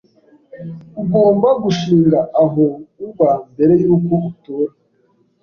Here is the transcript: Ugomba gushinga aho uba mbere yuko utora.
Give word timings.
Ugomba 1.01 1.49
gushinga 1.63 2.19
aho 2.43 2.65
uba 3.07 3.31
mbere 3.51 3.73
yuko 3.83 4.13
utora. 4.29 4.73